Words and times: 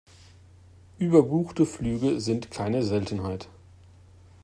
Überbuchte 0.97 1.63
Flüge 1.67 2.19
sind 2.19 2.49
keine 2.49 2.81
Seltenheit. 2.81 3.49